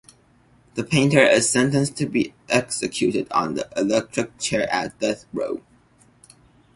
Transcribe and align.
The 0.73 0.83
painter 0.83 1.19
is 1.21 1.47
sentenced 1.47 1.95
to 1.97 2.07
be 2.07 2.33
executed 2.49 3.31
on 3.31 3.53
the 3.53 3.69
electric 3.77 4.35
chair 4.39 4.67
at 4.73 4.97
Death 4.97 5.25
Row. 5.31 5.61